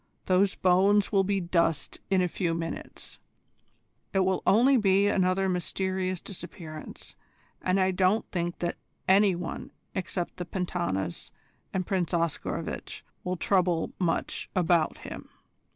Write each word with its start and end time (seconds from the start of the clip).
Those 0.25 0.55
bones 0.55 1.11
will 1.11 1.23
be 1.23 1.39
dust 1.39 1.99
in 2.09 2.23
a 2.23 2.27
few 2.27 2.55
minutes. 2.55 3.19
It 4.13 4.21
will 4.21 4.41
only 4.47 4.75
be 4.75 5.05
another 5.07 5.47
mysterious 5.47 6.19
disappearance, 6.19 7.15
and 7.61 7.79
I 7.79 7.91
don't 7.91 8.25
think 8.31 8.57
that 8.57 8.77
any 9.07 9.35
one 9.35 9.69
except 9.93 10.37
the 10.37 10.45
Pentanas 10.45 11.29
and 11.71 11.85
Prince 11.85 12.15
Oscarovitch 12.15 13.03
will 13.23 13.37
trouble 13.37 13.91
much 13.99 14.49
about 14.55 14.97
him. 14.97 15.29